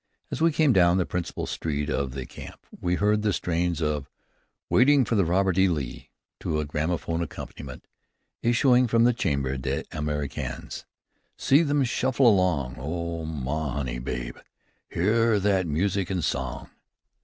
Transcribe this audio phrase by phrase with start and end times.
[0.31, 4.09] As we came down the principal street of the camp, we heard the strains of
[4.67, 5.67] "Waiting for the Robert E.
[5.67, 7.85] Lee," to a gramophone accompaniment,
[8.41, 10.85] issuing from the chambre des Américains.
[11.37, 14.37] "See them shuffle along, Oh, ma honey babe,
[14.89, 16.71] Hear that music and song."